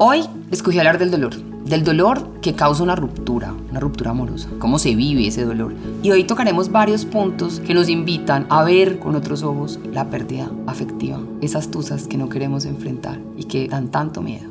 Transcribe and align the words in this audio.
Hoy 0.00 0.20
escogí 0.52 0.78
hablar 0.78 0.96
del 1.00 1.10
dolor, 1.10 1.34
del 1.64 1.82
dolor 1.82 2.40
que 2.40 2.54
causa 2.54 2.84
una 2.84 2.94
ruptura, 2.94 3.52
una 3.68 3.80
ruptura 3.80 4.12
amorosa, 4.12 4.48
cómo 4.60 4.78
se 4.78 4.94
vive 4.94 5.26
ese 5.26 5.44
dolor. 5.44 5.74
Y 6.04 6.12
hoy 6.12 6.22
tocaremos 6.22 6.70
varios 6.70 7.04
puntos 7.04 7.58
que 7.58 7.74
nos 7.74 7.88
invitan 7.88 8.46
a 8.48 8.62
ver 8.62 9.00
con 9.00 9.16
otros 9.16 9.42
ojos 9.42 9.80
la 9.92 10.08
pérdida 10.08 10.52
afectiva, 10.68 11.18
esas 11.40 11.72
tusas 11.72 12.06
que 12.06 12.16
no 12.16 12.28
queremos 12.28 12.64
enfrentar 12.64 13.18
y 13.36 13.46
que 13.46 13.66
dan 13.66 13.88
tanto 13.88 14.22
miedo. 14.22 14.48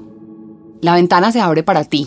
La 0.82 0.96
ventana 0.96 1.32
se 1.32 1.40
abre 1.40 1.64
para 1.64 1.86
ti. 1.86 2.06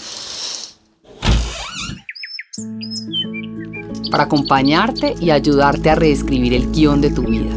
Para 4.10 4.24
acompañarte 4.24 5.14
y 5.18 5.30
ayudarte 5.30 5.88
a 5.88 5.94
reescribir 5.94 6.52
el 6.52 6.70
guion 6.72 7.00
de 7.00 7.10
tu 7.10 7.22
vida. 7.22 7.56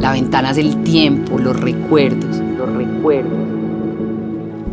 La 0.00 0.10
ventana 0.10 0.50
es 0.50 0.58
el 0.58 0.82
tiempo, 0.82 1.38
los 1.38 1.60
recuerdos, 1.60 2.38
los 2.58 2.68
recuerdos 2.68 3.51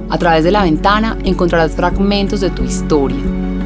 a 0.09 0.17
través 0.17 0.43
de 0.43 0.51
la 0.51 0.63
ventana 0.63 1.17
encontrarás 1.23 1.73
fragmentos 1.73 2.41
de 2.41 2.49
tu 2.49 2.63
historia, 2.63 3.19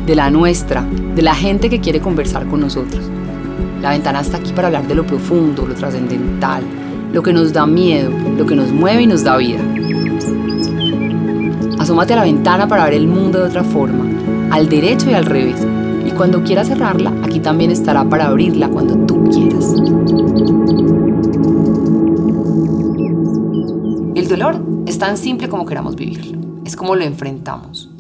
de 0.06 0.16
la 0.16 0.30
nuestra, 0.30 0.86
de 1.16 1.22
la 1.22 1.34
gente 1.34 1.70
que 1.70 1.80
quiere 1.80 2.02
conversar 2.02 2.46
con 2.48 2.60
nosotros. 2.60 3.02
La 3.82 3.92
ventana 3.92 4.22
está 4.22 4.38
aquí 4.38 4.52
para 4.52 4.68
hablar 4.68 4.88
de 4.88 4.96
lo 4.96 5.06
profundo, 5.06 5.66
lo 5.66 5.74
trascendental, 5.74 6.64
lo 7.14 7.24
que 7.24 7.32
nos 7.32 7.54
da 7.54 7.66
miedo, 7.66 8.12
lo 8.38 8.46
que 8.46 8.56
nos 8.56 8.72
mueve 8.72 9.04
y 9.04 9.08
nos 9.08 9.24
da 9.24 9.38
vida. 9.38 9.62
Asómate 11.80 12.14
a 12.14 12.18
la 12.18 12.24
ventana 12.24 12.68
para 12.68 12.86
ver 12.86 12.94
el 12.94 13.08
mundo 13.08 13.40
de 13.40 13.46
otra 13.46 13.64
forma, 13.64 14.06
al 14.52 14.68
derecho 14.68 15.10
y 15.10 15.14
al 15.14 15.26
revés. 15.26 15.66
Y 16.06 16.12
cuando 16.12 16.44
quieras 16.44 16.68
cerrarla, 16.68 17.14
aquí 17.24 17.40
también 17.40 17.72
estará 17.72 18.04
para 18.04 18.28
abrirla 18.28 18.68
cuando 18.70 18.96
tú 19.06 19.24
quieras. 19.30 19.83
Dolor 24.34 24.60
es 24.88 24.98
tan 24.98 25.16
simple 25.16 25.48
como 25.48 25.66
queramos 25.66 25.96
vivirlo. 25.96 26.40
Es 26.66 26.76
como 26.76 26.96
lo 26.96 27.04
enfrentamos. 27.04 27.92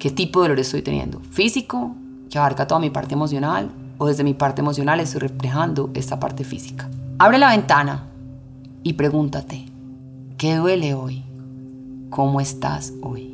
¿Qué 0.00 0.10
tipo 0.10 0.40
de 0.40 0.48
dolor 0.48 0.60
estoy 0.60 0.82
teniendo? 0.82 1.20
¿Físico, 1.30 1.94
que 2.28 2.38
abarca 2.38 2.66
toda 2.66 2.80
mi 2.80 2.90
parte 2.90 3.14
emocional? 3.14 3.70
¿O 3.98 4.06
desde 4.08 4.24
mi 4.24 4.34
parte 4.34 4.62
emocional 4.62 4.98
estoy 4.98 5.20
reflejando 5.20 5.90
esta 5.94 6.18
parte 6.18 6.42
física? 6.42 6.90
Abre 7.18 7.38
la 7.38 7.50
ventana 7.50 8.08
y 8.82 8.94
pregúntate, 8.94 9.64
¿qué 10.36 10.56
duele 10.56 10.94
hoy? 10.94 11.22
¿Cómo 12.10 12.40
estás 12.40 12.92
hoy? 13.00 13.32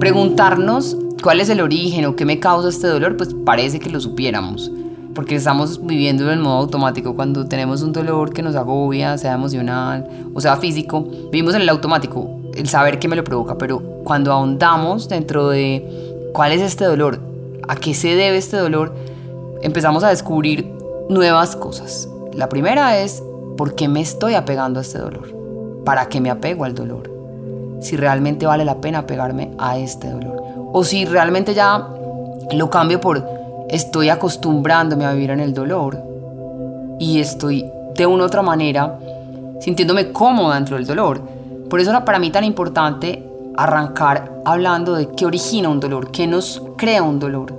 Preguntarnos 0.00 0.98
cuál 1.22 1.40
es 1.40 1.48
el 1.48 1.60
origen 1.60 2.04
o 2.06 2.16
qué 2.16 2.24
me 2.24 2.40
causa 2.40 2.68
este 2.68 2.86
dolor, 2.86 3.16
pues 3.16 3.34
parece 3.44 3.78
que 3.78 3.90
lo 3.90 4.00
supiéramos, 4.00 4.70
porque 5.14 5.36
estamos 5.36 5.84
viviendo 5.84 6.30
en 6.30 6.40
modo 6.40 6.58
automático. 6.58 7.14
Cuando 7.14 7.46
tenemos 7.46 7.82
un 7.82 7.92
dolor 7.92 8.32
que 8.32 8.42
nos 8.42 8.56
agobia, 8.56 9.16
sea 9.18 9.34
emocional 9.34 10.08
o 10.34 10.40
sea 10.40 10.56
físico, 10.56 11.06
vivimos 11.30 11.54
en 11.54 11.62
el 11.62 11.68
automático, 11.68 12.40
el 12.54 12.68
saber 12.68 12.98
qué 12.98 13.08
me 13.08 13.16
lo 13.16 13.24
provoca, 13.24 13.56
pero 13.58 13.80
cuando 14.04 14.32
ahondamos 14.32 15.08
dentro 15.08 15.48
de 15.48 16.30
cuál 16.32 16.52
es 16.52 16.60
este 16.60 16.84
dolor, 16.84 17.20
a 17.68 17.76
qué 17.76 17.94
se 17.94 18.08
debe 18.08 18.36
este 18.36 18.56
dolor, 18.56 18.94
empezamos 19.62 20.04
a 20.04 20.10
descubrir 20.10 20.68
nuevas 21.08 21.56
cosas. 21.56 22.08
La 22.34 22.48
primera 22.48 22.98
es, 22.98 23.22
¿por 23.56 23.74
qué 23.74 23.88
me 23.88 24.00
estoy 24.00 24.34
apegando 24.34 24.80
a 24.80 24.82
este 24.82 24.98
dolor? 24.98 25.32
¿Para 25.84 26.08
qué 26.08 26.20
me 26.20 26.30
apego 26.30 26.64
al 26.64 26.74
dolor? 26.74 27.10
Si 27.80 27.96
realmente 27.96 28.46
vale 28.46 28.64
la 28.64 28.80
pena 28.80 29.00
apegarme 29.00 29.52
a 29.58 29.78
este 29.78 30.10
dolor 30.10 30.43
o 30.76 30.82
si 30.82 31.04
realmente 31.04 31.54
ya 31.54 31.86
lo 32.52 32.68
cambio 32.68 33.00
por 33.00 33.24
estoy 33.68 34.08
acostumbrándome 34.08 35.04
a 35.04 35.12
vivir 35.12 35.30
en 35.30 35.38
el 35.38 35.54
dolor 35.54 36.02
y 36.98 37.20
estoy 37.20 37.64
de 37.94 38.06
una 38.06 38.24
u 38.24 38.26
otra 38.26 38.42
manera 38.42 38.98
sintiéndome 39.60 40.10
cómoda 40.10 40.56
dentro 40.56 40.76
del 40.76 40.84
dolor. 40.84 41.20
Por 41.70 41.78
eso 41.78 41.90
era 41.90 42.04
para 42.04 42.18
mí 42.18 42.30
tan 42.30 42.42
importante 42.42 43.24
arrancar 43.56 44.42
hablando 44.44 44.94
de 44.94 45.10
qué 45.10 45.24
origina 45.26 45.68
un 45.68 45.78
dolor, 45.78 46.10
qué 46.10 46.26
nos 46.26 46.60
crea 46.76 47.04
un 47.04 47.20
dolor, 47.20 47.54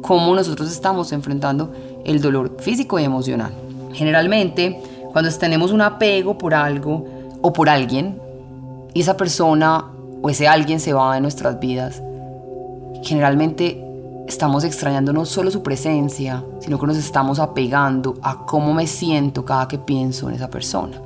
cómo 0.00 0.32
nosotros 0.36 0.70
estamos 0.70 1.10
enfrentando 1.10 1.72
el 2.04 2.20
dolor 2.20 2.56
físico 2.60 3.00
y 3.00 3.04
emocional. 3.04 3.50
Generalmente, 3.94 4.80
cuando 5.10 5.28
tenemos 5.36 5.72
un 5.72 5.82
apego 5.82 6.38
por 6.38 6.54
algo 6.54 7.04
o 7.42 7.52
por 7.52 7.68
alguien, 7.68 8.20
y 8.94 9.00
esa 9.00 9.16
persona 9.16 9.86
o 10.22 10.30
ese 10.30 10.46
alguien 10.46 10.78
se 10.78 10.92
va 10.92 11.16
de 11.16 11.20
nuestras 11.20 11.58
vidas, 11.58 12.00
generalmente 13.02 13.84
estamos 14.26 14.64
extrañando 14.64 15.12
no 15.12 15.24
solo 15.26 15.50
su 15.50 15.62
presencia, 15.62 16.44
sino 16.60 16.78
que 16.78 16.86
nos 16.86 16.96
estamos 16.96 17.38
apegando 17.38 18.14
a 18.22 18.46
cómo 18.46 18.72
me 18.72 18.86
siento 18.86 19.44
cada 19.44 19.66
que 19.66 19.78
pienso 19.78 20.28
en 20.28 20.36
esa 20.36 20.48
persona, 20.48 21.00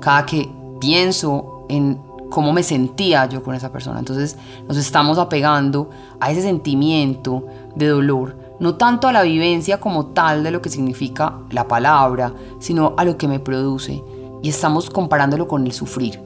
cada 0.00 0.24
que 0.24 0.48
pienso 0.80 1.66
en 1.68 1.98
cómo 2.30 2.52
me 2.52 2.62
sentía 2.62 3.26
yo 3.26 3.42
con 3.42 3.54
esa 3.54 3.70
persona. 3.70 3.98
Entonces 3.98 4.36
nos 4.66 4.76
estamos 4.76 5.18
apegando 5.18 5.90
a 6.20 6.30
ese 6.30 6.42
sentimiento 6.42 7.46
de 7.74 7.88
dolor, 7.88 8.36
no 8.60 8.76
tanto 8.76 9.08
a 9.08 9.12
la 9.12 9.22
vivencia 9.22 9.80
como 9.80 10.06
tal 10.06 10.44
de 10.44 10.50
lo 10.50 10.62
que 10.62 10.70
significa 10.70 11.38
la 11.50 11.66
palabra, 11.66 12.32
sino 12.60 12.94
a 12.96 13.04
lo 13.04 13.16
que 13.16 13.28
me 13.28 13.40
produce. 13.40 14.02
Y 14.42 14.48
estamos 14.48 14.88
comparándolo 14.88 15.46
con 15.46 15.66
el 15.66 15.72
sufrir. 15.72 16.20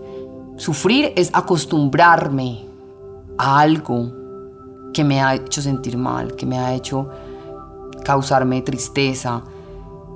Sufrir 0.57 1.13
es 1.17 1.31
acostumbrarme 1.35 2.65
a 3.37 3.61
algo 3.61 4.26
que 4.97 5.05
me 5.05 5.21
ha 5.21 5.35
hecho 5.35 5.61
sentir 5.61 5.99
mal, 5.99 6.35
que 6.37 6.47
me 6.47 6.59
ha 6.59 6.73
hecho 6.73 7.11
causarme 8.03 8.63
tristeza. 8.63 9.43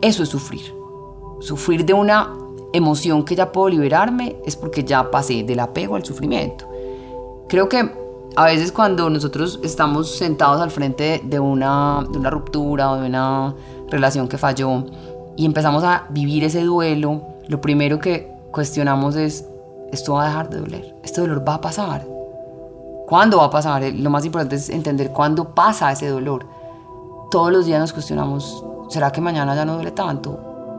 Eso 0.01 0.23
es 0.23 0.31
sufrir. 0.31 0.75
Sufrir 1.41 1.85
de 1.85 1.93
una 1.93 2.33
emoción 2.73 3.23
que 3.23 3.37
ya 3.37 3.53
puedo 3.53 3.69
liberarme 3.69 4.37
es 4.47 4.57
porque 4.57 4.83
ya 4.83 5.11
pasé 5.11 5.43
del 5.43 5.61
apego 5.61 5.97
al 5.97 6.05
sufrimiento. 6.07 6.67
Creo 7.47 7.69
que 7.69 7.91
a 8.37 8.45
veces 8.47 8.73
cuando 8.73 9.11
nosotros 9.11 9.61
estamos 9.63 10.17
sentados 10.17 10.63
al 10.63 10.71
frente 10.71 11.21
de 11.25 11.39
una, 11.39 12.03
de 12.11 12.17
una 12.17 12.31
ruptura 12.31 12.93
o 12.93 12.97
de 12.97 13.07
una 13.07 13.55
relación 13.91 14.29
que 14.29 14.39
falló 14.39 14.87
y 15.37 15.45
empezamos 15.45 15.85
a 15.85 16.07
vivir 16.09 16.43
ese 16.43 16.63
duelo, 16.63 17.21
lo 17.49 17.61
primero 17.61 17.99
que 17.99 18.33
cuestionamos 18.51 19.15
es, 19.17 19.45
esto 19.93 20.15
va 20.15 20.25
a 20.25 20.29
dejar 20.29 20.49
de 20.49 20.61
doler, 20.61 20.95
este 21.05 21.21
dolor 21.21 21.47
va 21.47 21.57
a 21.57 21.61
pasar, 21.61 22.07
¿Cuándo 23.11 23.39
va 23.39 23.47
a 23.47 23.51
pasar? 23.51 23.83
Lo 23.93 24.09
más 24.09 24.25
importante 24.25 24.55
es 24.55 24.71
entender 24.71 25.11
cuándo 25.11 25.53
pasa 25.53 25.91
ese 25.91 26.07
dolor. 26.07 26.47
Todos 27.29 27.51
los 27.51 27.67
días 27.67 27.81
nos 27.81 27.93
cuestionamos, 27.93 28.65
¿será 28.89 29.11
que 29.11 29.21
mañana 29.21 29.53
ya 29.57 29.65
no 29.65 29.75
duele 29.75 29.91
tanto? 29.91 30.39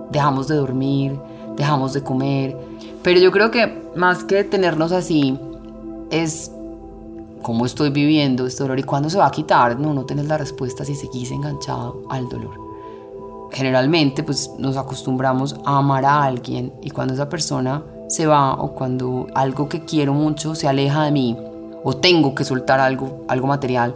Dejamos 0.10 0.48
de 0.48 0.56
dormir, 0.56 1.20
dejamos 1.58 1.92
de 1.92 2.02
comer. 2.02 2.58
Pero 3.04 3.20
yo 3.20 3.34
creo 3.34 3.52
que 3.52 3.92
más 3.98 4.24
que 4.24 4.46
tenernos 4.46 4.94
así, 4.94 5.38
es 6.10 6.54
cómo 7.42 7.66
estoy 7.66 7.90
viviendo 7.90 8.48
este 8.48 8.64
dolor 8.64 8.80
y 8.80 8.84
cuándo 8.84 9.10
se 9.10 9.18
va 9.18 9.26
a 9.26 9.32
quitar. 9.32 9.78
No, 9.78 9.94
no 9.94 10.06
tienes 10.06 10.28
la 10.28 10.38
respuesta 10.38 10.86
si 10.86 10.96
seguís 10.96 11.32
enganchado 11.32 12.04
al 12.10 12.30
dolor. 12.30 12.58
Generalmente, 13.52 14.24
pues 14.24 14.52
nos 14.58 14.78
acostumbramos 14.78 15.58
a 15.66 15.80
amar 15.80 16.06
a 16.06 16.24
alguien 16.24 16.72
y 16.82 16.92
cuando 16.92 17.14
esa 17.14 17.28
persona 17.28 17.84
se 18.08 18.26
va 18.26 18.54
o 18.54 18.72
cuando 18.72 19.28
algo 19.36 19.68
que 19.68 19.84
quiero 19.84 20.14
mucho 20.14 20.56
se 20.56 20.70
aleja 20.70 21.04
de 21.04 21.12
mí, 21.12 21.38
o 21.84 21.96
tengo 21.96 22.36
que 22.36 22.44
soltar 22.44 22.80
algo, 22.80 23.24
algo 23.28 23.48
material, 23.48 23.96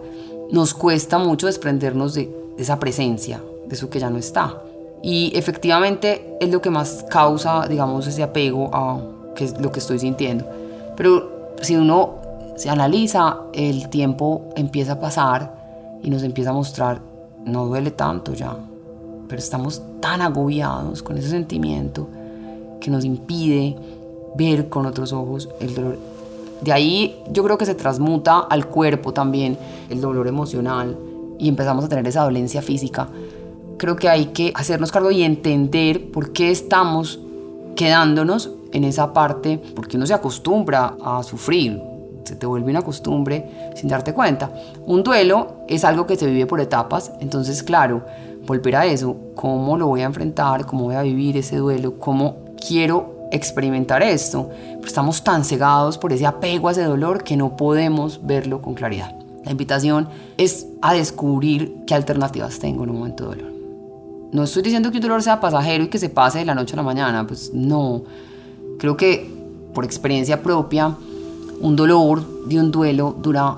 nos 0.51 0.73
cuesta 0.73 1.18
mucho 1.18 1.47
desprendernos 1.47 2.13
de, 2.13 2.34
esa 2.57 2.79
presencia, 2.79 3.41
de 3.68 3.75
eso 3.75 3.90
que 3.90 4.00
ya 4.00 4.09
no 4.09 4.18
está. 4.18 4.62
Y 5.03 5.31
efectivamente 5.35 6.38
es 6.40 6.50
lo 6.50 6.62
que 6.62 6.69
más 6.69 7.06
causa, 7.09 7.68
digamos, 7.68 8.07
ese 8.07 8.24
apego 8.24 8.69
a 8.74 9.00
que 9.35 9.45
es 9.45 9.59
lo 9.59 9.72
que 9.72 9.79
estoy 9.79 10.00
sintiendo. 10.00 10.45
Pero 10.95 11.51
si 11.62 11.75
uno 11.75 12.16
se 12.56 12.69
analiza, 12.69 13.38
el 13.53 13.90
tiempo 13.90 14.50
empieza 14.56 14.94
a 14.94 15.00
pasar 15.00 16.00
y 16.01 16.09
nos 16.09 16.24
empieza 16.24 16.51
a 16.51 16.53
mostrar, 16.53 17.01
no 17.44 17.66
duele 17.66 17.91
tanto 17.91 18.34
ya, 18.34 18.56
pero 19.28 19.40
estamos 19.40 19.81
tan 20.00 20.22
agobiados 20.22 21.04
con 21.04 21.18
ese 21.18 21.30
sentimiento 21.30 22.07
que 22.80 22.89
nos 22.89 23.04
impide 23.04 23.75
ver 24.36 24.69
con 24.69 24.86
otros 24.86 25.13
ojos 25.13 25.50
el 25.59 25.75
dolor 25.75 26.14
de 26.62 26.72
ahí 26.72 27.19
yo 27.31 27.44
creo 27.44 27.57
que 27.57 27.66
se 27.66 27.75
transmuta 27.75 28.40
al 28.40 28.68
cuerpo 28.68 29.13
también 29.13 29.57
el 29.90 30.02
dolor 30.02 30.28
emocional 30.28 30.98
y 31.38 31.50
empezamos 31.50 31.86
a 31.86 31.90
tener 31.90 32.07
esa 32.07 32.24
dolencia 32.24 32.62
física. 32.62 33.07
Creo 33.78 33.96
que 33.96 34.10
hay 34.10 34.28
que 34.28 34.52
hacernos 34.56 34.92
cargo 34.92 35.12
y 35.12 35.24
entender 35.24 36.12
por 36.12 36.31
qué 36.31 36.50
estamos 36.50 37.19
quedándonos 37.75 38.52
en 38.72 38.86
esa 38.86 39.13
parte, 39.13 39.62
porque 39.75 39.98
uno 39.98 40.06
se 40.06 40.13
acostumbra 40.13 40.96
a 41.04 41.24
sufrir, 41.24 41.81
se 42.24 42.36
te 42.36 42.46
vuelve 42.46 42.72
una 42.72 42.81
costumbre 42.81 43.72
sin 43.75 43.90
darte 43.90 44.13
cuenta. 44.13 44.52
Un 44.86 45.04
duelo 45.04 45.66
es 45.68 45.84
algo 45.84 46.07
que 46.07 46.16
se 46.16 46.25
vive 46.25 46.46
por 46.46 46.62
etapas, 46.62 47.12
entonces 47.19 47.63
claro, 47.63 48.06
volver 48.46 48.75
a 48.75 48.86
eso, 48.86 49.16
cómo 49.36 49.78
lo 49.78 49.88
voy 49.88 50.02
a 50.02 50.06
enfrentar, 50.06 50.66
cómo 50.66 50.86
voy 50.86 50.96
a 50.96 51.02
vivir 51.02 51.38
ese 51.38 51.57
duelo, 51.57 52.00
cómo 52.00 52.38
quiero 52.66 53.14
experimentar 53.35 54.01
esto, 54.03 54.49
estamos 54.85 55.23
tan 55.23 55.43
cegados 55.43 55.97
por 55.97 56.13
ese 56.13 56.25
apego 56.25 56.67
a 56.67 56.71
ese 56.71 56.83
dolor 56.83 57.23
que 57.23 57.37
no 57.37 57.55
podemos 57.55 58.25
verlo 58.25 58.61
con 58.61 58.73
claridad. 58.73 59.15
La 59.43 59.51
invitación 59.51 60.07
es 60.37 60.67
a 60.81 60.93
descubrir 60.93 61.83
qué 61.85 61.93
alternativas 61.93 62.59
tengo 62.59 62.83
en 62.83 62.89
un 62.89 62.97
momento 62.97 63.29
de 63.29 63.35
dolor. 63.35 63.53
No 64.31 64.43
estoy 64.43 64.63
diciendo 64.63 64.91
que 64.91 64.97
un 64.97 65.03
dolor 65.03 65.21
sea 65.21 65.39
pasajero 65.39 65.83
y 65.83 65.87
que 65.87 65.99
se 65.99 66.09
pase 66.09 66.39
de 66.39 66.45
la 66.45 66.55
noche 66.55 66.73
a 66.73 66.77
la 66.77 66.83
mañana, 66.83 67.25
pues 67.27 67.53
no. 67.53 68.03
Creo 68.79 68.97
que 68.97 69.31
por 69.73 69.85
experiencia 69.85 70.41
propia, 70.41 70.95
un 71.61 71.75
dolor 71.75 72.45
de 72.47 72.59
un 72.59 72.71
duelo 72.71 73.15
dura 73.21 73.57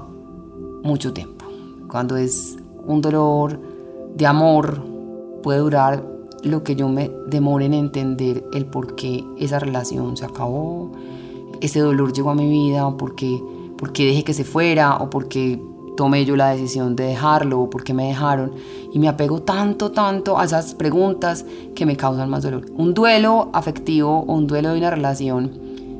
mucho 0.83 1.13
tiempo. 1.13 1.45
Cuando 1.87 2.17
es 2.17 2.57
un 2.85 3.01
dolor 3.01 3.59
de 4.15 4.25
amor, 4.25 4.83
puede 5.41 5.59
durar 5.59 6.03
lo 6.43 6.63
que 6.63 6.75
yo 6.75 6.89
me 6.89 7.11
demore 7.27 7.65
en 7.65 7.73
entender 7.73 8.45
el 8.53 8.65
por 8.65 8.95
qué 8.95 9.23
esa 9.37 9.59
relación 9.59 10.17
se 10.17 10.25
acabó, 10.25 10.91
ese 11.61 11.79
dolor 11.79 12.13
llegó 12.13 12.31
a 12.31 12.35
mi 12.35 12.47
vida, 12.47 12.87
o 12.87 12.97
por 12.97 13.15
qué, 13.15 13.41
dejé 13.97 14.23
que 14.23 14.33
se 14.33 14.43
fuera, 14.43 14.97
o 14.97 15.09
por 15.09 15.27
qué 15.27 15.61
tomé 15.95 16.25
yo 16.25 16.35
la 16.35 16.49
decisión 16.49 16.95
de 16.95 17.05
dejarlo, 17.05 17.61
o 17.61 17.69
por 17.69 17.83
qué 17.83 17.93
me 17.93 18.07
dejaron. 18.07 18.51
Y 18.93 18.99
me 18.99 19.07
apego 19.07 19.41
tanto, 19.41 19.91
tanto 19.91 20.37
a 20.37 20.45
esas 20.45 20.75
preguntas 20.75 21.45
que 21.75 21.85
me 21.85 21.97
causan 21.97 22.29
más 22.29 22.43
dolor. 22.43 22.65
Un 22.77 22.93
duelo 22.93 23.49
afectivo 23.53 24.23
o 24.27 24.33
un 24.33 24.47
duelo 24.47 24.71
de 24.71 24.79
una 24.79 24.91
relación 24.91 25.51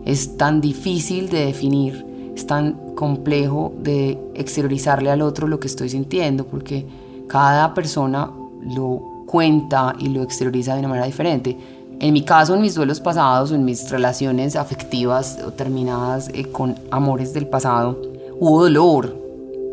es 0.06 0.38
tan 0.38 0.62
difícil 0.62 1.30
de 1.30 1.46
definir, 1.46 2.06
es 2.36 2.48
tan 2.48 2.94
complejo 2.96 3.74
de 3.80 4.18
exteriorizarle 4.36 5.10
al 5.10 5.22
otro 5.22 5.48
lo 5.48 5.60
que 5.60 5.68
estoy 5.68 5.90
sintiendo, 5.90 6.46
porque 6.46 6.86
cada 7.28 7.74
persona 7.74 8.32
lo 8.62 9.17
cuenta 9.28 9.94
y 10.00 10.08
lo 10.08 10.24
exterioriza 10.24 10.74
de 10.74 10.80
una 10.80 10.88
manera 10.88 11.06
diferente. 11.06 11.56
En 12.00 12.14
mi 12.14 12.24
caso, 12.24 12.56
en 12.56 12.62
mis 12.62 12.74
duelos 12.74 13.00
pasados, 13.00 13.52
en 13.52 13.66
mis 13.66 13.92
relaciones 13.92 14.56
afectivas 14.56 15.38
o 15.46 15.52
terminadas 15.52 16.30
eh, 16.34 16.46
con 16.46 16.76
amores 16.90 17.34
del 17.34 17.48
pasado, 17.48 18.02
hubo 18.40 18.64
dolor 18.64 19.16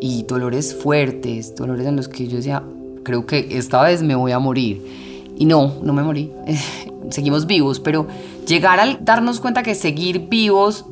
y 0.01 0.23
dolores 0.23 0.75
fuertes, 0.75 1.55
dolores 1.55 1.87
en 1.87 1.95
los 1.95 2.07
que 2.07 2.27
yo 2.27 2.37
decía, 2.37 2.63
creo 3.03 3.25
que 3.25 3.47
esta 3.51 3.81
vez 3.81 4.03
me 4.03 4.15
voy 4.15 4.33
a 4.33 4.39
morir. 4.39 5.33
Y 5.37 5.45
no, 5.45 5.73
no 5.81 5.93
me 5.93 6.03
morí. 6.03 6.31
Seguimos 7.09 7.45
vivos, 7.45 7.79
pero 7.79 8.07
llegar 8.47 8.79
al 8.79 9.05
darnos 9.05 9.39
cuenta 9.39 9.63
que 9.63 9.73
seguir 9.73 10.27
vivos, 10.27 10.85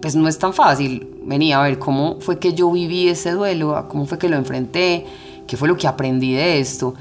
pues 0.00 0.16
no 0.16 0.26
es 0.28 0.38
tan 0.38 0.52
fácil. 0.52 1.06
Venía 1.24 1.60
a 1.60 1.62
ver 1.62 1.78
cómo 1.78 2.16
fue 2.20 2.38
que 2.38 2.54
yo 2.54 2.72
viví 2.72 3.08
ese 3.08 3.32
duelo, 3.32 3.86
cómo 3.88 4.06
fue 4.06 4.18
que 4.18 4.28
lo 4.28 4.36
enfrenté, 4.36 5.04
qué 5.46 5.56
fue 5.56 5.68
lo 5.68 5.76
que 5.76 5.86
aprendí 5.86 6.32
de 6.32 6.58
esto 6.58 6.94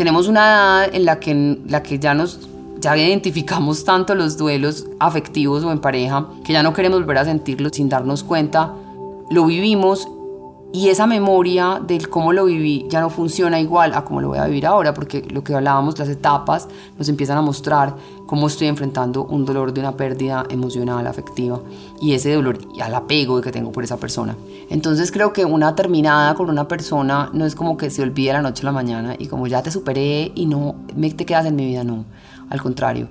tenemos 0.00 0.28
una 0.28 0.40
edad 0.86 0.94
en 0.94 1.04
la 1.04 1.20
que, 1.20 1.58
la 1.66 1.82
que 1.82 1.98
ya 1.98 2.14
nos 2.14 2.48
ya 2.80 2.96
identificamos 2.96 3.84
tanto 3.84 4.14
los 4.14 4.38
duelos 4.38 4.86
afectivos 4.98 5.62
o 5.62 5.70
en 5.72 5.78
pareja 5.78 6.26
que 6.42 6.54
ya 6.54 6.62
no 6.62 6.72
queremos 6.72 7.00
volver 7.00 7.18
a 7.18 7.26
sentirlos 7.26 7.72
sin 7.74 7.90
darnos 7.90 8.24
cuenta. 8.24 8.72
Lo 9.30 9.44
vivimos 9.44 10.08
y 10.72 10.88
esa 10.88 11.06
memoria 11.06 11.80
del 11.84 12.08
cómo 12.08 12.32
lo 12.32 12.44
viví 12.44 12.86
ya 12.88 13.00
no 13.00 13.10
funciona 13.10 13.58
igual 13.58 13.92
a 13.94 14.04
cómo 14.04 14.20
lo 14.20 14.28
voy 14.28 14.38
a 14.38 14.46
vivir 14.46 14.66
ahora, 14.66 14.94
porque 14.94 15.22
lo 15.30 15.42
que 15.42 15.54
hablábamos, 15.54 15.98
las 15.98 16.08
etapas 16.08 16.68
nos 16.96 17.08
empiezan 17.08 17.38
a 17.38 17.42
mostrar 17.42 17.96
cómo 18.26 18.46
estoy 18.46 18.68
enfrentando 18.68 19.24
un 19.24 19.44
dolor 19.44 19.72
de 19.72 19.80
una 19.80 19.96
pérdida 19.96 20.46
emocional, 20.48 21.06
afectiva, 21.06 21.60
y 22.00 22.14
ese 22.14 22.32
dolor 22.32 22.58
y 22.72 22.80
al 22.80 22.94
apego 22.94 23.40
que 23.40 23.50
tengo 23.50 23.72
por 23.72 23.82
esa 23.82 23.96
persona. 23.96 24.36
Entonces 24.68 25.10
creo 25.10 25.32
que 25.32 25.44
una 25.44 25.74
terminada 25.74 26.34
con 26.34 26.48
una 26.48 26.68
persona 26.68 27.30
no 27.32 27.44
es 27.44 27.56
como 27.56 27.76
que 27.76 27.90
se 27.90 28.02
olvide 28.02 28.32
la 28.32 28.42
noche 28.42 28.62
a 28.62 28.66
la 28.66 28.72
mañana 28.72 29.16
y 29.18 29.26
como 29.26 29.48
ya 29.48 29.62
te 29.62 29.72
superé 29.72 30.30
y 30.34 30.46
no 30.46 30.76
me 30.94 31.10
te 31.10 31.26
quedas 31.26 31.46
en 31.46 31.56
mi 31.56 31.66
vida, 31.66 31.82
no. 31.82 32.04
Al 32.48 32.62
contrario, 32.62 33.08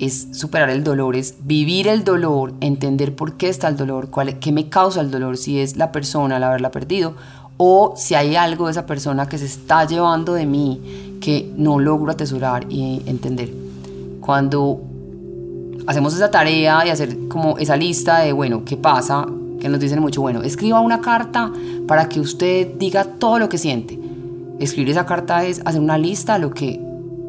es 0.00 0.28
superar 0.32 0.70
el 0.70 0.82
dolor, 0.82 1.14
es 1.14 1.34
vivir 1.44 1.86
el 1.86 2.04
dolor, 2.04 2.54
entender 2.60 3.14
por 3.14 3.34
qué 3.34 3.48
está 3.48 3.68
el 3.68 3.76
dolor, 3.76 4.08
cuál, 4.10 4.38
qué 4.38 4.50
me 4.50 4.68
causa 4.68 5.00
el 5.02 5.10
dolor, 5.10 5.36
si 5.36 5.60
es 5.60 5.76
la 5.76 5.92
persona 5.92 6.36
al 6.36 6.44
haberla 6.44 6.70
perdido 6.70 7.14
o 7.62 7.92
si 7.94 8.14
hay 8.14 8.36
algo 8.36 8.66
de 8.66 8.70
esa 8.70 8.86
persona 8.86 9.28
que 9.28 9.36
se 9.36 9.44
está 9.44 9.86
llevando 9.86 10.32
de 10.32 10.46
mí 10.46 11.18
que 11.20 11.52
no 11.56 11.78
logro 11.78 12.10
atesorar 12.10 12.64
y 12.70 13.02
entender. 13.04 13.52
Cuando 14.22 14.80
hacemos 15.86 16.14
esa 16.14 16.30
tarea 16.30 16.86
y 16.86 16.88
hacer 16.88 17.28
como 17.28 17.58
esa 17.58 17.76
lista 17.76 18.20
de, 18.20 18.32
bueno, 18.32 18.64
¿qué 18.64 18.78
pasa? 18.78 19.26
Que 19.60 19.68
nos 19.68 19.78
dicen 19.78 20.00
mucho, 20.00 20.22
bueno, 20.22 20.42
escriba 20.42 20.80
una 20.80 21.02
carta 21.02 21.52
para 21.86 22.08
que 22.08 22.20
usted 22.20 22.66
diga 22.78 23.04
todo 23.04 23.38
lo 23.38 23.50
que 23.50 23.58
siente. 23.58 24.00
Escribir 24.58 24.92
esa 24.92 25.04
carta 25.04 25.44
es 25.44 25.60
hacer 25.66 25.82
una 25.82 25.98
lista 25.98 26.34
de 26.34 26.38
lo 26.38 26.50
que 26.50 26.80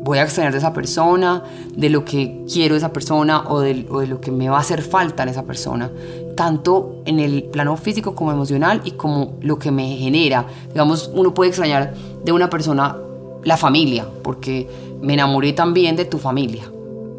voy 0.04 0.18
a 0.18 0.24
extrañar 0.24 0.52
de 0.52 0.58
esa 0.58 0.74
persona, 0.74 1.44
de 1.76 1.90
lo 1.90 2.04
que 2.04 2.44
quiero 2.52 2.74
de 2.74 2.80
esa 2.80 2.92
persona 2.92 3.44
o 3.48 3.60
de, 3.60 3.76
lo 3.76 4.20
que 4.20 4.32
me 4.32 4.50
va 4.50 4.58
a 4.58 4.62
hacer 4.62 4.82
falta 4.82 5.24
en 5.24 5.30
esa 5.30 5.44
persona, 5.44 5.92
tanto 6.36 7.02
en 7.06 7.20
el 7.20 7.44
plano 7.44 7.78
físico 7.78 8.16
como 8.16 8.32
emocional 8.32 8.82
y 8.84 8.92
como 8.92 9.34
lo 9.42 9.60
que 9.60 9.72
me 9.72 9.96
genera. 9.98 10.46
Digamos, 10.70 11.12
uno 11.14 11.34
puede 11.34 11.50
extrañar 11.50 11.94
de 12.24 12.32
una 12.32 12.50
persona 12.50 12.98
la 13.44 13.58
familia, 13.58 14.08
porque 14.24 14.68
me 15.02 15.14
enamoré 15.14 15.54
también 15.54 15.96
de 15.96 16.06
tu 16.06 16.18
familia, 16.18 16.64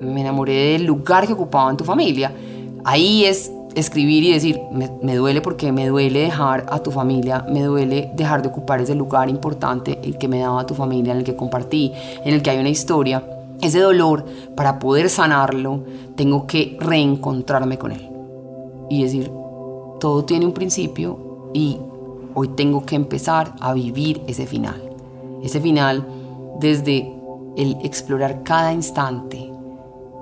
me 0.01 0.21
enamoré 0.21 0.73
del 0.73 0.85
lugar 0.85 1.27
que 1.27 1.33
ocupaba 1.33 1.71
en 1.71 1.77
tu 1.77 1.85
familia. 1.85 2.33
Ahí 2.85 3.25
es 3.25 3.51
escribir 3.75 4.25
y 4.25 4.33
decir, 4.33 4.61
me, 4.71 5.17
duele 5.17 5.41
porque 5.41 5.73
me 5.73 5.89
duele 5.89 6.21
dejar 6.21 6.67
a 6.71 6.81
tu 6.81 6.91
familia, 6.91 7.45
me 7.49 7.63
duele 7.63 8.11
dejar 8.15 8.43
de 8.43 8.49
ocupar 8.49 8.81
ese 8.81 8.95
lugar 8.95 9.29
importante, 9.29 9.99
el 10.03 10.19
que 10.19 10.29
me 10.29 10.41
daba 10.41 10.67
tu 10.67 10.75
familia, 10.75 11.13
en 11.13 11.19
el 11.19 11.25
que 11.25 11.37
compartí, 11.37 11.93
en 12.25 12.35
el 12.35 12.43
que 12.43 12.51
hay 12.51 12.59
una 12.59 12.69
historia. 12.69 13.25
Ese 13.61 13.81
dolor, 13.81 14.25
para 14.57 14.79
poder 14.79 15.09
sanarlo, 15.09 15.85
tengo 16.17 16.47
que 16.47 16.77
reencontrarme 16.81 17.79
con 17.79 17.93
él. 17.93 18.09
Y 18.91 19.03
decir, 19.05 19.31
todo 20.01 20.25
tiene 20.25 20.47
un 20.47 20.53
principio 20.53 21.51
y 21.55 21.79
hoy 22.35 22.49
tengo 22.49 22.85
que 22.85 22.97
empezar 22.97 23.55
a 23.61 23.73
vivir 23.73 24.23
ese 24.27 24.47
final. 24.47 24.83
Ese 25.43 25.61
final 25.61 26.05
desde 26.61 27.13
el 27.57 27.77
explorar 27.83 28.43
cada 28.43 28.73
instante 28.73 29.51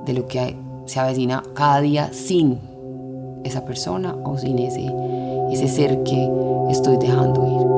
de 0.04 0.12
lo 0.12 0.26
que 0.26 0.56
se 0.86 1.00
avecina 1.00 1.42
cada 1.54 1.80
día 1.80 2.12
sin 2.12 2.69
esa 3.44 3.64
persona 3.64 4.16
o 4.24 4.36
sin 4.38 4.58
ese, 4.58 4.92
ese 5.50 5.68
ser 5.68 6.02
que 6.02 6.30
estoy 6.70 6.96
dejando 6.96 7.46
ir. 7.46 7.70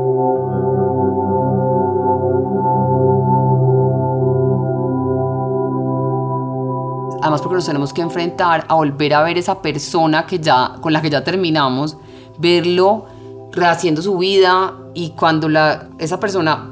Además 7.22 7.40
porque 7.40 7.54
nos 7.54 7.66
tenemos 7.66 7.92
que 7.92 8.02
enfrentar 8.02 8.64
a 8.68 8.74
volver 8.74 9.14
a 9.14 9.22
ver 9.22 9.38
esa 9.38 9.62
persona 9.62 10.26
que 10.26 10.40
ya, 10.40 10.74
con 10.80 10.92
la 10.92 11.00
que 11.00 11.08
ya 11.08 11.22
terminamos, 11.22 11.96
verlo 12.38 13.06
rehaciendo 13.52 14.02
su 14.02 14.18
vida 14.18 14.74
y 14.92 15.10
cuando 15.10 15.48
la, 15.48 15.88
esa 15.98 16.18
persona 16.18 16.70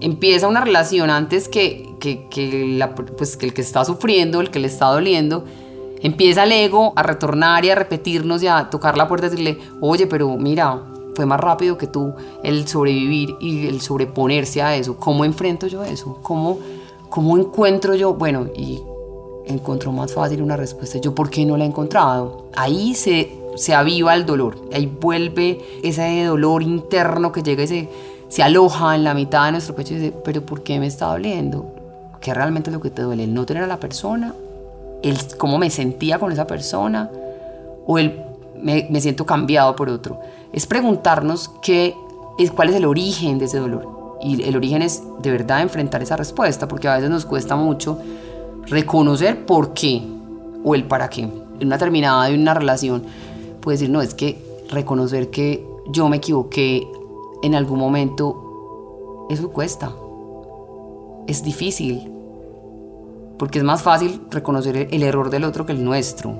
empieza 0.00 0.48
una 0.48 0.60
relación 0.60 1.10
antes 1.10 1.48
que, 1.48 1.94
que, 2.00 2.28
que, 2.28 2.74
la, 2.76 2.94
pues, 2.94 3.36
que 3.36 3.46
el 3.46 3.54
que 3.54 3.60
está 3.60 3.84
sufriendo, 3.84 4.40
el 4.40 4.50
que 4.50 4.58
le 4.58 4.66
está 4.66 4.86
doliendo, 4.86 5.44
Empieza 6.04 6.44
el 6.44 6.52
ego 6.52 6.92
a 6.96 7.02
retornar 7.02 7.64
y 7.64 7.70
a 7.70 7.74
repetirnos 7.74 8.42
y 8.42 8.46
a 8.46 8.68
tocar 8.68 8.98
la 8.98 9.08
puerta 9.08 9.26
y 9.26 9.30
decirle, 9.30 9.58
oye, 9.80 10.06
pero 10.06 10.36
mira, 10.36 10.82
fue 11.14 11.24
más 11.24 11.40
rápido 11.40 11.78
que 11.78 11.86
tú 11.86 12.12
el 12.42 12.68
sobrevivir 12.68 13.36
y 13.40 13.66
el 13.68 13.80
sobreponerse 13.80 14.60
a 14.60 14.76
eso. 14.76 14.98
¿Cómo 14.98 15.24
enfrento 15.24 15.66
yo 15.66 15.82
eso? 15.82 16.18
¿Cómo, 16.22 16.58
cómo 17.08 17.38
encuentro 17.38 17.94
yo? 17.94 18.12
Bueno, 18.12 18.48
y 18.54 18.82
encontró 19.46 19.92
más 19.92 20.12
fácil 20.12 20.42
una 20.42 20.58
respuesta. 20.58 20.98
¿Yo 20.98 21.14
por 21.14 21.30
qué 21.30 21.46
no 21.46 21.56
la 21.56 21.64
he 21.64 21.68
encontrado? 21.68 22.48
Ahí 22.54 22.94
se, 22.94 23.34
se 23.56 23.72
aviva 23.72 24.14
el 24.14 24.26
dolor. 24.26 24.58
Ahí 24.74 24.84
vuelve 24.84 25.58
ese 25.82 26.24
dolor 26.24 26.62
interno 26.62 27.32
que 27.32 27.42
llega 27.42 27.62
y 27.62 27.66
se, 27.66 27.88
se 28.28 28.42
aloja 28.42 28.94
en 28.94 29.04
la 29.04 29.14
mitad 29.14 29.46
de 29.46 29.52
nuestro 29.52 29.74
pecho 29.74 29.94
y 29.94 30.00
dice, 30.00 30.14
pero 30.22 30.44
¿por 30.44 30.62
qué 30.62 30.78
me 30.78 30.86
está 30.86 31.06
doliendo? 31.06 31.64
¿Qué 32.20 32.34
realmente 32.34 32.68
es 32.68 32.74
lo 32.74 32.82
que 32.82 32.90
te 32.90 33.00
duele? 33.00 33.24
¿El 33.24 33.32
no 33.32 33.46
tener 33.46 33.62
a 33.62 33.66
la 33.66 33.80
persona 33.80 34.34
el 35.04 35.18
cómo 35.36 35.58
me 35.58 35.70
sentía 35.70 36.18
con 36.18 36.32
esa 36.32 36.46
persona 36.46 37.10
o 37.86 37.98
el 37.98 38.20
me, 38.60 38.88
me 38.90 39.00
siento 39.00 39.26
cambiado 39.26 39.76
por 39.76 39.88
otro. 39.88 40.18
Es 40.52 40.66
preguntarnos 40.66 41.50
qué, 41.62 41.94
es, 42.38 42.50
cuál 42.50 42.70
es 42.70 42.76
el 42.76 42.86
origen 42.86 43.38
de 43.38 43.44
ese 43.44 43.58
dolor. 43.58 44.16
Y 44.22 44.42
el 44.42 44.56
origen 44.56 44.80
es 44.80 45.02
de 45.20 45.30
verdad 45.30 45.60
enfrentar 45.60 46.02
esa 46.02 46.16
respuesta, 46.16 46.66
porque 46.66 46.88
a 46.88 46.94
veces 46.94 47.10
nos 47.10 47.26
cuesta 47.26 47.56
mucho 47.56 47.98
reconocer 48.66 49.44
por 49.44 49.74
qué 49.74 50.02
o 50.64 50.74
el 50.74 50.84
para 50.84 51.10
qué. 51.10 51.22
En 51.22 51.66
una 51.66 51.76
terminada 51.76 52.26
de 52.26 52.34
una 52.34 52.54
relación, 52.54 53.04
puede 53.60 53.76
decir, 53.76 53.90
no, 53.90 54.00
es 54.00 54.14
que 54.14 54.42
reconocer 54.70 55.30
que 55.30 55.66
yo 55.88 56.08
me 56.08 56.16
equivoqué 56.16 56.88
en 57.42 57.54
algún 57.54 57.78
momento, 57.78 59.26
eso 59.28 59.50
cuesta. 59.50 59.92
Es 61.26 61.42
difícil, 61.42 62.10
porque 63.44 63.58
es 63.58 63.64
más 63.64 63.82
fácil 63.82 64.22
reconocer 64.30 64.88
el 64.90 65.02
error 65.02 65.28
del 65.28 65.44
otro 65.44 65.66
que 65.66 65.72
el 65.72 65.84
nuestro. 65.84 66.34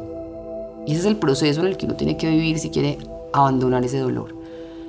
Y 0.86 0.92
ese 0.92 1.00
es 1.00 1.04
el 1.04 1.16
proceso 1.16 1.60
en 1.60 1.66
el 1.66 1.76
que 1.76 1.84
uno 1.84 1.96
tiene 1.96 2.16
que 2.16 2.30
vivir 2.30 2.58
si 2.58 2.70
quiere 2.70 2.96
abandonar 3.30 3.84
ese 3.84 3.98
dolor. 3.98 4.34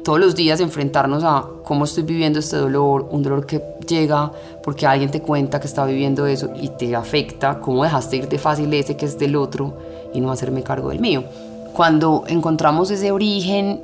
Todos 0.01 0.17
los 0.21 0.33
días 0.33 0.61
enfrentarnos 0.61 1.25
a 1.25 1.45
cómo 1.65 1.83
estoy 1.83 2.03
viviendo 2.03 2.39
este 2.39 2.55
dolor, 2.55 3.09
un 3.11 3.21
dolor 3.21 3.45
que 3.45 3.61
llega 3.85 4.31
porque 4.63 4.87
alguien 4.87 5.11
te 5.11 5.21
cuenta 5.21 5.59
que 5.59 5.67
está 5.67 5.85
viviendo 5.85 6.25
eso 6.25 6.51
y 6.55 6.69
te 6.69 6.95
afecta, 6.95 7.59
cómo 7.59 7.83
dejaste 7.83 8.15
ir 8.15 8.29
de 8.29 8.39
fácil 8.39 8.73
ese 8.73 8.95
que 8.95 9.07
es 9.07 9.19
del 9.19 9.35
otro 9.35 9.73
y 10.13 10.21
no 10.21 10.31
hacerme 10.31 10.63
cargo 10.63 10.91
del 10.91 11.01
mío. 11.01 11.25
Cuando 11.73 12.23
encontramos 12.27 12.91
ese 12.91 13.11
origen, 13.11 13.81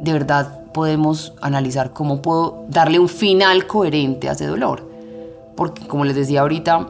de 0.00 0.14
verdad 0.14 0.62
podemos 0.72 1.34
analizar 1.42 1.90
cómo 1.90 2.22
puedo 2.22 2.64
darle 2.70 2.98
un 2.98 3.10
final 3.10 3.66
coherente 3.66 4.30
a 4.30 4.32
ese 4.32 4.46
dolor 4.46 4.88
porque 5.58 5.88
como 5.88 6.04
les 6.04 6.14
decía 6.14 6.42
ahorita, 6.42 6.86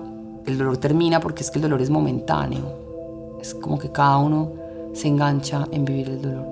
el 0.48 0.58
dolor 0.58 0.78
termina 0.78 1.20
porque 1.20 1.42
es 1.42 1.50
que 1.50 1.58
el 1.58 1.62
dolor 1.62 1.80
es 1.80 1.90
momentáneo. 1.90 3.38
Es 3.40 3.54
como 3.54 3.78
que 3.78 3.90
cada 3.90 4.18
uno 4.18 4.52
se 4.92 5.08
engancha 5.08 5.68
en 5.70 5.84
vivir 5.84 6.08
el 6.08 6.22
dolor. 6.22 6.46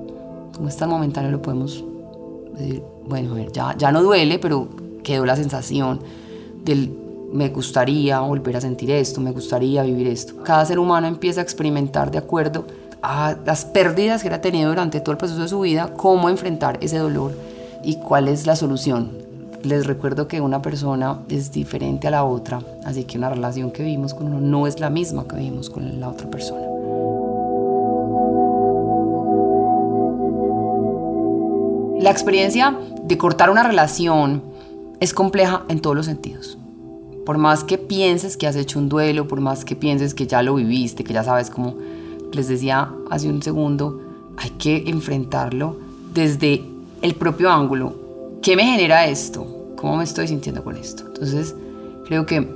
Como 0.54 0.68
es 0.68 0.76
tan 0.76 0.88
momentáneo 0.88 1.30
lo 1.30 1.42
podemos 1.42 1.84
decir, 2.56 2.82
bueno, 3.06 3.36
ya, 3.52 3.76
ya 3.76 3.90
no 3.92 4.02
duele, 4.02 4.38
pero 4.38 4.68
quedó 5.02 5.26
la 5.26 5.36
sensación 5.36 6.00
del 6.64 7.06
me 7.32 7.48
gustaría 7.48 8.20
volver 8.20 8.56
a 8.56 8.60
sentir 8.60 8.90
esto, 8.90 9.20
me 9.20 9.32
gustaría 9.32 9.82
vivir 9.82 10.06
esto. 10.06 10.34
Cada 10.42 10.64
ser 10.64 10.78
humano 10.78 11.06
empieza 11.06 11.40
a 11.40 11.42
experimentar 11.42 12.10
de 12.10 12.18
acuerdo 12.18 12.66
a 13.02 13.36
las 13.44 13.64
pérdidas 13.64 14.22
que 14.22 14.28
ha 14.28 14.40
tenido 14.40 14.70
durante 14.70 15.00
todo 15.00 15.12
el 15.12 15.18
proceso 15.18 15.42
de 15.42 15.48
su 15.48 15.60
vida, 15.60 15.92
cómo 15.96 16.28
enfrentar 16.28 16.78
ese 16.80 16.98
dolor 16.98 17.32
y 17.84 17.96
cuál 17.96 18.28
es 18.28 18.46
la 18.46 18.56
solución. 18.56 19.25
Les 19.62 19.86
recuerdo 19.86 20.28
que 20.28 20.40
una 20.40 20.62
persona 20.62 21.20
es 21.28 21.50
diferente 21.50 22.06
a 22.06 22.10
la 22.10 22.24
otra, 22.24 22.62
así 22.84 23.04
que 23.04 23.18
una 23.18 23.30
relación 23.30 23.70
que 23.70 23.82
vivimos 23.82 24.14
con 24.14 24.26
uno 24.26 24.40
no 24.40 24.66
es 24.66 24.80
la 24.80 24.90
misma 24.90 25.26
que 25.26 25.36
vivimos 25.36 25.70
con 25.70 25.98
la 26.00 26.08
otra 26.08 26.30
persona. 26.30 26.66
La 32.00 32.10
experiencia 32.10 32.76
de 33.02 33.18
cortar 33.18 33.50
una 33.50 33.64
relación 33.64 34.42
es 35.00 35.12
compleja 35.12 35.64
en 35.68 35.80
todos 35.80 35.96
los 35.96 36.06
sentidos. 36.06 36.56
Por 37.24 37.38
más 37.38 37.64
que 37.64 37.78
pienses 37.78 38.36
que 38.36 38.46
has 38.46 38.54
hecho 38.54 38.78
un 38.78 38.88
duelo, 38.88 39.26
por 39.26 39.40
más 39.40 39.64
que 39.64 39.74
pienses 39.74 40.14
que 40.14 40.28
ya 40.28 40.42
lo 40.42 40.54
viviste, 40.54 41.02
que 41.02 41.12
ya 41.12 41.24
sabes 41.24 41.50
cómo 41.50 41.74
les 42.32 42.46
decía 42.46 42.92
hace 43.10 43.28
un 43.28 43.42
segundo, 43.42 44.00
hay 44.36 44.50
que 44.50 44.84
enfrentarlo 44.86 45.76
desde 46.14 46.62
el 47.02 47.14
propio 47.14 47.50
ángulo. 47.50 48.05
¿Qué 48.46 48.54
me 48.54 48.64
genera 48.64 49.06
esto? 49.06 49.74
¿Cómo 49.74 49.96
me 49.96 50.04
estoy 50.04 50.28
sintiendo 50.28 50.62
con 50.62 50.76
esto? 50.76 51.02
Entonces, 51.04 51.56
creo 52.06 52.26
que 52.26 52.48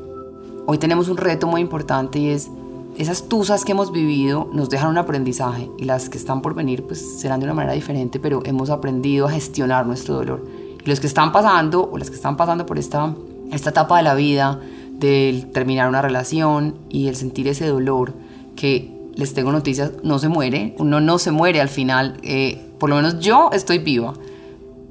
hoy 0.64 0.78
tenemos 0.78 1.08
un 1.08 1.16
reto 1.16 1.48
muy 1.48 1.60
importante 1.60 2.20
y 2.20 2.28
es 2.28 2.48
esas 2.96 3.28
tusas 3.28 3.64
que 3.64 3.72
hemos 3.72 3.90
vivido 3.90 4.48
nos 4.52 4.70
dejan 4.70 4.90
un 4.90 4.98
aprendizaje 4.98 5.68
y 5.78 5.86
las 5.86 6.08
que 6.08 6.16
están 6.16 6.42
por 6.42 6.54
venir 6.54 6.84
pues 6.84 7.18
serán 7.20 7.40
de 7.40 7.46
una 7.46 7.54
manera 7.54 7.72
diferente, 7.72 8.20
pero 8.20 8.40
hemos 8.44 8.70
aprendido 8.70 9.26
a 9.26 9.32
gestionar 9.32 9.84
nuestro 9.84 10.14
dolor. 10.14 10.46
Y 10.80 10.88
los 10.88 11.00
que 11.00 11.08
están 11.08 11.32
pasando 11.32 11.90
o 11.90 11.98
las 11.98 12.08
que 12.08 12.14
están 12.14 12.36
pasando 12.36 12.66
por 12.66 12.78
esta 12.78 13.12
esta 13.50 13.70
etapa 13.70 13.96
de 13.96 14.04
la 14.04 14.14
vida, 14.14 14.60
del 14.92 15.50
terminar 15.50 15.88
una 15.88 16.02
relación 16.02 16.76
y 16.88 17.08
el 17.08 17.16
sentir 17.16 17.48
ese 17.48 17.66
dolor, 17.66 18.14
que 18.54 18.96
les 19.16 19.34
tengo 19.34 19.50
noticias, 19.50 19.90
no 20.04 20.20
se 20.20 20.28
muere, 20.28 20.72
uno 20.78 21.00
no 21.00 21.18
se 21.18 21.32
muere 21.32 21.60
al 21.60 21.68
final, 21.68 22.16
eh, 22.22 22.64
por 22.78 22.90
lo 22.90 22.94
menos 22.94 23.18
yo 23.18 23.50
estoy 23.52 23.78
viva, 23.78 24.14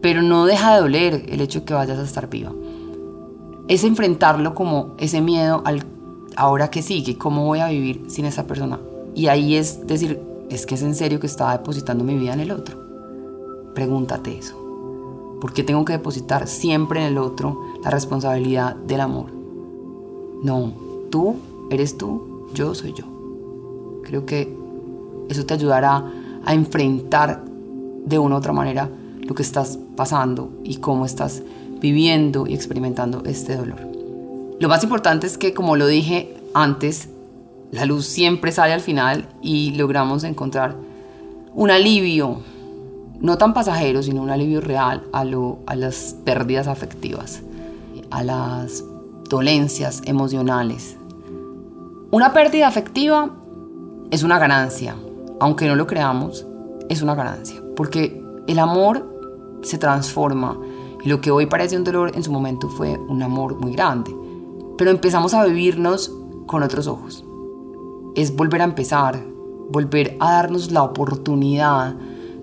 pero 0.01 0.22
no 0.22 0.46
deja 0.46 0.75
de 0.75 0.82
doler 0.82 1.25
el 1.29 1.41
hecho 1.41 1.60
de 1.60 1.65
que 1.65 1.74
vayas 1.74 2.00
a 2.00 2.03
estar 2.03 2.29
viva. 2.29 2.53
Es 3.68 3.84
enfrentarlo 3.84 4.56
como 4.56 4.96
ese 4.98 5.22
miedo 5.22 5.62
al 5.65 5.84
ahora 6.36 6.70
que 6.70 6.82
sigue, 6.82 7.18
cómo 7.18 7.46
voy 7.46 7.60
a 7.60 7.68
vivir 7.68 8.06
sin 8.08 8.25
esa 8.25 8.48
persona. 8.48 8.79
Y 9.13 9.27
ahí 9.27 9.56
es 9.56 9.86
decir, 9.86 10.20
es 10.50 10.65
que 10.65 10.75
es 10.75 10.82
en 10.82 10.96
serio 10.96 11.20
que 11.20 11.27
estaba 11.27 11.58
depositando 11.58 12.03
mi 12.03 12.15
vida 12.18 12.34
en 12.34 12.39
el 12.39 12.51
otro. 12.51 12.77
Pregúntate 13.75 14.38
eso. 14.38 14.56
¿Por 15.41 15.53
qué 15.53 15.63
tengo 15.63 15.86
que 15.86 15.94
depositar 15.94 16.48
siempre 16.48 17.01
en 17.01 17.08
el 17.08 17.18
otro 17.18 17.60
la 17.84 17.89
responsabilidad 17.89 18.75
del 18.75 19.01
amor? 19.01 19.32
No, 20.44 20.74
tú 21.10 21.36
eres 21.70 21.98
tú, 21.98 22.48
yo 22.53 22.74
soy 22.74 22.94
yo. 22.94 23.06
Creo 24.03 24.25
que 24.25 24.53
eso 25.29 25.46
te 25.46 25.53
ayudará 25.53 26.03
a 26.46 26.53
enfrentar 26.53 27.44
de 28.06 28.18
una 28.18 28.36
u 28.36 28.38
otra 28.38 28.53
manera 28.53 28.89
lo 29.29 29.36
que 29.36 29.43
estás 29.43 29.77
pasando 29.95 30.51
y 30.63 30.77
cómo 30.77 31.05
estás 31.05 31.43
viviendo 31.79 32.48
y 32.48 32.55
experimentando 32.55 33.21
este 33.25 33.55
dolor. 33.55 33.79
Lo 34.59 34.67
más 34.67 34.83
importante 34.83 35.27
es 35.27 35.38
que, 35.38 35.53
como 35.53 35.75
lo 35.75 35.86
dije 35.86 36.36
antes, 36.55 37.09
la 37.71 37.86
luz 37.86 38.07
siempre 38.07 38.51
sale 38.51 38.74
al 38.74 38.81
final 38.81 39.29
y 39.43 39.75
logramos 39.75 40.24
encontrar 40.24 40.75
un 41.53 41.69
alivio 41.69 42.41
no 43.19 43.38
tan 43.38 43.53
pasajero, 43.53 44.01
sino 44.01 44.24
un 44.24 44.31
alivio 44.31 44.62
real 44.62 45.03
a, 45.13 45.24
lo, 45.25 45.59
a 45.67 45.75
las 45.75 46.15
pérdidas 46.25 46.67
afectivas, 46.67 47.43
a 48.09 48.24
las 48.24 48.83
dolencias 49.29 50.01
emocionales. 50.05 50.98
Una 52.09 52.33
pérdida 52.33 52.67
afectiva 52.67 53.29
es 54.09 54.24
una 54.24 54.39
ganancia, 54.39 54.95
aunque 55.39 55.67
no 55.67 55.75
lo 55.75 55.86
creamos, 55.86 56.48
es 56.89 57.03
una 57.03 57.13
ganancia, 57.13 57.62
porque 57.75 58.24
el 58.48 58.57
amor 58.57 59.18
se 59.62 59.78
transforma 59.78 60.58
y 61.04 61.10
lo 61.10 61.22
que 61.22 61.32
hoy 61.32 61.46
parece 61.46 61.78
un 61.78 61.84
dolor 61.84 62.12
en 62.16 62.24
su 62.24 62.32
momento 62.32 62.70
fue 62.70 62.98
un 62.98 63.22
amor 63.24 63.60
muy 63.60 63.74
grande, 63.74 64.16
pero 64.78 64.92
empezamos 64.92 65.34
a 65.34 65.46
vivirnos 65.46 66.12
con 66.46 66.63
otros 66.63 66.88
ojos. 66.88 67.24
Es 68.16 68.36
volver 68.36 68.62
a 68.62 68.66
empezar, 68.66 69.24
volver 69.70 70.18
a 70.20 70.34
darnos 70.34 70.72
la 70.72 70.84
oportunidad 70.84 71.96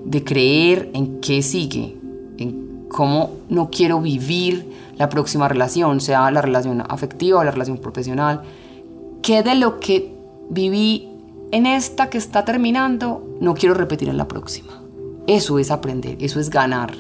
de 0.05 0.25
creer 0.25 0.91
en 0.95 1.21
qué 1.21 1.43
sigue, 1.43 1.97
en 2.39 2.87
cómo 2.89 3.31
no 3.49 3.69
quiero 3.71 4.01
vivir 4.01 4.73
la 4.97 5.09
próxima 5.09 5.49
relación, 5.49 6.01
sea 6.01 6.31
la 6.31 6.41
relación 6.41 6.83
afectiva 6.89 7.41
o 7.41 7.45
la 7.45 7.51
relación 7.51 7.79
profesional, 7.79 8.43
qué 9.23 9.43
de 9.43 9.55
lo 9.57 9.81
que 9.81 10.15
viví 10.49 11.09
en 11.51 11.67
esta 11.67 12.09
que 12.09 12.19
está 12.19 12.45
terminando 12.45 13.23
no 13.41 13.55
quiero 13.55 13.75
repetir 13.75 14.09
en 14.09 14.17
la 14.17 14.29
próxima. 14.29 14.86
Eso 15.27 15.59
es 15.59 15.71
aprender, 15.71 16.17
eso 16.21 16.39
es 16.39 16.51
ganar. 16.51 16.95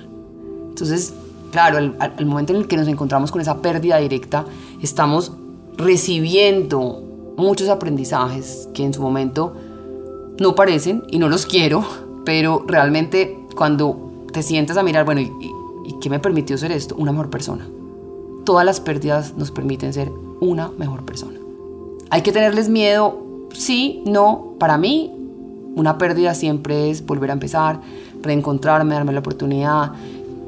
Entonces, 0.69 1.15
claro, 1.53 1.79
al, 1.79 2.27
momento 2.27 2.53
en 2.53 2.61
el 2.61 2.69
que 2.69 2.77
nos 2.77 2.89
encontramos 2.89 3.31
con 3.31 3.41
esa 3.41 3.63
pérdida 3.63 3.99
directa, 3.99 4.45
estamos 4.83 5.33
recibiendo 5.77 7.03
muchos 7.37 7.69
aprendizajes 7.69 8.69
que 8.75 8.85
en 8.85 8.95
su 8.95 9.03
momento 9.03 9.55
no 10.39 10.55
parecen 10.55 11.05
y 11.09 11.19
no 11.19 11.29
los 11.29 11.47
quiero, 11.47 11.85
pero 12.25 12.65
realmente 12.67 13.39
cuando 13.57 14.25
te 14.33 14.43
sientes 14.43 14.77
a 14.77 14.83
mirar, 14.83 15.05
bueno, 15.05 15.21
¿y, 15.21 15.31
qué 16.01 16.11
me 16.11 16.19
permitió 16.19 16.59
ser 16.59 16.73
esto? 16.73 16.95
Una 16.97 17.13
mejor 17.13 17.31
persona. 17.31 17.67
Todas 18.45 18.67
las 18.67 18.81
pérdidas 18.81 19.35
nos 19.37 19.51
permiten 19.51 19.93
ser 19.93 20.11
una 20.41 20.71
mejor 20.77 21.05
persona. 21.05 21.39
Hay 22.11 22.23
que 22.23 22.33
tenerles 22.33 22.69
miedo, 22.69 23.49
sí, 23.55 24.03
no, 24.05 24.55
para 24.59 24.77
mí 24.79 25.13
una 25.77 25.99
pérdida 25.99 26.35
siempre 26.35 26.91
es 26.91 27.05
volver 27.05 27.31
a 27.31 27.35
empezar, 27.35 27.81
reencontrarme, 28.27 28.95
darme 28.95 29.13
la 29.13 29.21
oportunidad, 29.21 29.93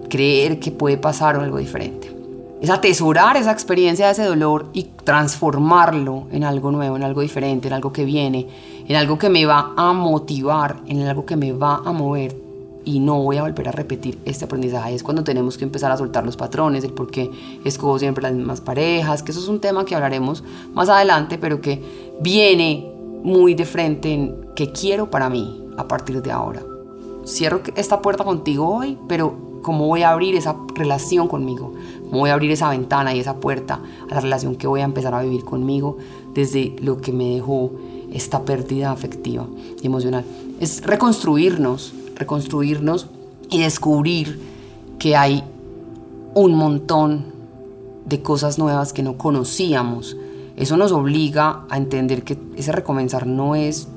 creer 0.08 0.58
que 0.58 0.70
puede 0.70 0.99
pasar 0.99 1.37
algo 1.37 1.58
diferente. 1.58 2.14
Es 2.61 2.70
atesorar 2.70 3.37
esa 3.37 3.52
experiencia, 3.52 4.11
ese 4.11 4.25
dolor 4.25 4.66
y 4.73 4.85
transformarlo 5.04 6.26
en 6.32 6.42
algo 6.42 6.73
nuevo, 6.73 6.97
en 6.97 7.04
algo 7.04 7.20
diferente, 7.20 7.68
en 7.68 7.75
algo 7.75 7.92
que 7.92 8.04
viene, 8.04 8.49
en 8.88 8.97
algo 8.97 9.16
que 9.16 9.28
me 9.28 9.47
va 9.47 9.75
a 9.76 9.92
motivar, 9.92 10.80
en 10.87 11.02
algo 11.02 11.25
que 11.25 11.37
me 11.37 11.52
va 11.52 11.76
a 11.85 11.92
mover 11.92 12.49
y 12.85 13.00
no 13.00 13.23
voy 13.23 13.37
a 13.37 13.42
volver 13.42 13.68
a 13.68 13.73
repetir 13.73 14.18
este 14.25 14.47
aprendizaje. 14.47 14.94
Es 14.94 15.02
cuando 15.02 15.23
tenemos 15.23 15.58
que 15.58 15.64
empezar 15.64 15.92
a 15.92 15.97
soltar 15.97 16.25
los 16.25 16.37
patrones, 16.37 16.82
el 16.85 16.92
por 16.92 17.11
qué 17.11 17.30
escojo 17.64 17.99
siempre 17.99 18.23
las 18.23 18.32
mismas 18.32 18.61
parejas, 18.61 19.23
que 19.23 19.30
eso 19.30 19.40
es 19.40 19.49
un 19.49 19.61
tema 19.61 19.85
que 19.85 19.94
hablaremos 19.94 20.42
más 20.73 20.88
adelante, 20.88 21.38
pero 21.38 21.61
que 21.61 21.82
viene 22.20 22.90
muy 23.23 23.54
de 23.54 23.66
frente 23.66 24.12
en 24.12 24.49
qué 24.56 24.73
quiero 24.73 25.11
para 25.11 25.28
mí 25.28 25.62
a 25.76 25.87
partir 25.87 26.23
de 26.23 26.32
ahora. 26.32 26.62
Cierro 27.28 27.61
esta 27.76 28.00
puerta 28.00 28.25
contigo 28.25 28.66
hoy, 28.66 28.99
pero 29.06 29.61
cómo 29.62 29.87
voy 29.87 30.02
a 30.02 30.11
abrir 30.11 30.35
esa 30.35 30.56
relación 30.75 31.28
conmigo, 31.28 31.75
cómo 32.08 32.20
voy 32.20 32.30
a 32.30 32.35
abrir 32.35 32.50
esa 32.50 32.70
ventana 32.70 33.14
y 33.14 33.20
esa 33.20 33.37
puerta 33.37 33.80
a 34.11 34.14
la 34.14 34.20
relación 34.20 34.56
que 34.56 34.66
voy 34.66 34.80
a 34.80 34.85
empezar 34.85 35.14
a 35.14 35.23
vivir 35.23 35.44
conmigo 35.44 35.99
desde 36.32 36.75
lo 36.80 37.00
que 37.00 37.12
me 37.12 37.35
dejó 37.35 37.73
esta 38.12 38.42
pérdida 38.44 38.90
afectiva 38.90 39.47
y 39.82 39.87
emocional. 39.87 40.25
Es 40.58 40.82
reconstruirnos, 40.85 41.92
reconstruirnos 42.14 43.08
y 43.50 43.61
descubrir 43.61 44.40
que 44.99 45.16
hay 45.16 45.44
un 46.35 46.54
montón 46.54 47.26
de 48.06 48.23
cosas 48.23 48.58
nuevas 48.58 48.92
que 48.92 49.02
no 49.02 49.18
conocíamos. 49.18 50.16
Eso 50.56 50.76
nos 50.76 50.92
obliga 50.92 51.64
a 51.68 51.76
entender 51.76 52.25
que 52.25 52.38
ese 52.56 52.73
recomenzar 52.73 53.26
no 53.26 53.54
es 53.54 53.88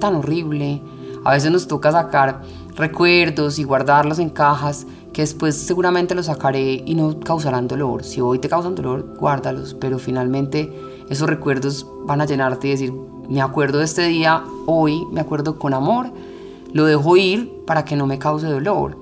tan 0.00 0.16
horrible. 0.16 0.80
A 1.24 1.32
veces 1.32 1.50
nos 1.50 1.66
toca 1.66 1.90
sacar 1.90 2.42
recuerdos 2.76 3.58
y 3.58 3.64
guardarlos 3.64 4.18
en 4.18 4.30
cajas 4.30 4.86
que 5.12 5.22
después 5.22 5.56
seguramente 5.56 6.14
los 6.14 6.26
sacaré 6.26 6.82
y 6.84 6.94
no 6.94 7.20
causarán 7.20 7.68
dolor. 7.68 8.04
Si 8.04 8.20
hoy 8.20 8.38
te 8.38 8.48
causan 8.48 8.74
dolor, 8.74 9.14
guárdalos, 9.18 9.74
pero 9.74 9.98
finalmente 9.98 10.72
esos 11.08 11.28
recuerdos 11.28 11.86
van 12.04 12.20
a 12.20 12.26
llenarte 12.26 12.66
y 12.66 12.70
decir, 12.70 12.92
me 13.28 13.40
acuerdo 13.40 13.78
de 13.78 13.84
este 13.84 14.02
día, 14.08 14.44
hoy 14.66 15.04
me 15.12 15.20
acuerdo 15.20 15.58
con 15.58 15.72
amor, 15.72 16.12
lo 16.72 16.84
dejo 16.84 17.16
ir 17.16 17.62
para 17.66 17.84
que 17.84 17.96
no 17.96 18.06
me 18.06 18.18
cause 18.18 18.46
dolor. 18.46 18.98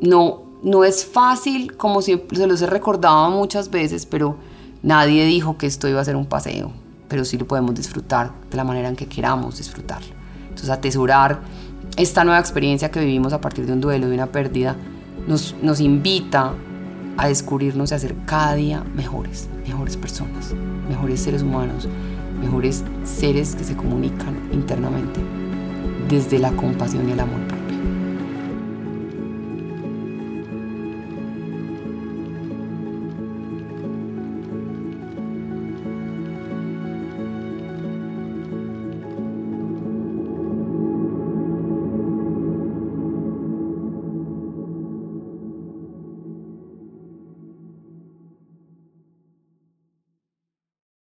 No, 0.00 0.42
no 0.62 0.84
es 0.84 1.04
fácil, 1.04 1.76
como 1.76 2.00
siempre 2.00 2.38
se 2.38 2.46
los 2.46 2.62
he 2.62 2.66
recordado 2.66 3.30
muchas 3.30 3.70
veces, 3.70 4.06
pero 4.06 4.36
nadie 4.82 5.26
dijo 5.26 5.58
que 5.58 5.66
esto 5.66 5.86
iba 5.86 6.00
a 6.00 6.04
ser 6.04 6.16
un 6.16 6.26
paseo, 6.26 6.72
pero 7.08 7.26
sí 7.26 7.36
lo 7.36 7.46
podemos 7.46 7.74
disfrutar 7.74 8.32
de 8.50 8.56
la 8.56 8.64
manera 8.64 8.88
en 8.88 8.96
que 8.96 9.06
queramos 9.06 9.58
disfrutarlo. 9.58 10.14
Entonces 10.48 10.70
atesorar 10.70 11.40
esta 11.96 12.24
nueva 12.24 12.40
experiencia 12.40 12.90
que 12.90 13.00
vivimos 13.00 13.32
a 13.32 13.40
partir 13.40 13.66
de 13.66 13.72
un 13.72 13.80
duelo, 13.80 14.08
de 14.08 14.14
una 14.14 14.26
pérdida, 14.26 14.76
nos, 15.26 15.54
nos 15.62 15.80
invita 15.80 16.54
a 17.16 17.28
descubrirnos 17.28 17.90
y 17.90 17.94
a 17.94 17.98
ser 17.98 18.14
cada 18.26 18.54
día 18.54 18.84
mejores, 18.94 19.48
mejores 19.66 19.96
personas, 19.96 20.54
mejores 20.88 21.20
seres 21.20 21.42
humanos, 21.42 21.88
mejores 22.40 22.82
seres 23.04 23.54
que 23.54 23.64
se 23.64 23.76
comunican 23.76 24.36
internamente 24.52 25.20
desde 26.08 26.38
la 26.38 26.50
compasión 26.52 27.08
y 27.08 27.12
el 27.12 27.20
amor 27.20 27.59